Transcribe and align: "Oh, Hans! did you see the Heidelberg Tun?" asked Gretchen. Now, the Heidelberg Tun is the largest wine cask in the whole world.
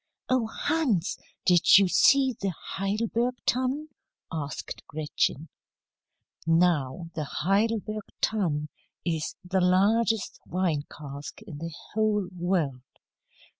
"Oh, 0.29 0.47
Hans! 0.47 1.15
did 1.45 1.77
you 1.77 1.87
see 1.87 2.33
the 2.41 2.49
Heidelberg 2.59 3.35
Tun?" 3.45 3.89
asked 4.31 4.81
Gretchen. 4.87 5.47
Now, 6.47 7.11
the 7.13 7.23
Heidelberg 7.25 8.05
Tun 8.19 8.69
is 9.05 9.35
the 9.45 9.61
largest 9.61 10.39
wine 10.47 10.85
cask 10.89 11.43
in 11.43 11.59
the 11.59 11.71
whole 11.93 12.29
world. 12.35 12.81